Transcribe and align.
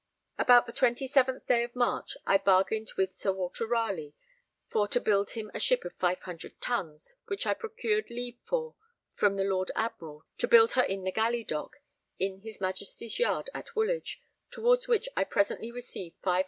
About 0.39 0.65
the 0.65 0.73
27th 0.73 1.45
day 1.45 1.61
of 1.63 1.75
March 1.75 2.17
I 2.25 2.39
bargained 2.39 2.91
with 2.97 3.13
Sir 3.15 3.31
Walter 3.33 3.67
Ralegh 3.67 4.13
for 4.67 4.87
to 4.87 4.99
build 4.99 5.29
him 5.37 5.51
a 5.53 5.59
ship 5.59 5.85
of 5.85 5.93
500 5.93 6.59
tons, 6.59 7.17
which 7.27 7.45
I 7.45 7.53
procured 7.53 8.09
leave 8.09 8.39
for 8.43 8.73
from 9.13 9.35
the 9.35 9.43
Lord 9.43 9.69
Admiral, 9.75 10.25
to 10.39 10.47
build 10.47 10.71
her 10.71 10.81
in 10.83 11.03
the 11.03 11.11
galley 11.11 11.43
dock 11.43 11.81
in 12.17 12.39
his 12.39 12.59
Majesty's 12.59 13.19
Yard 13.19 13.51
at 13.53 13.75
Woolwich, 13.75 14.19
towards 14.49 14.87
which 14.87 15.07
I 15.15 15.23
presently 15.23 15.71
received 15.71 16.19
500_l. 16.23 16.39